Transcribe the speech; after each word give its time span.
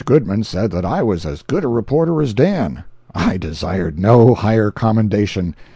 Goodman 0.03 0.43
said 0.45 0.71
that 0.71 0.83
I 0.83 1.03
was 1.03 1.27
as 1.27 1.43
good 1.43 1.63
a 1.63 1.67
reporter 1.67 2.23
as 2.23 2.33
Dan. 2.33 2.85
I 3.13 3.37
desired 3.37 3.99
no 3.99 4.33
higher 4.33 4.71
commendation. 4.71 5.55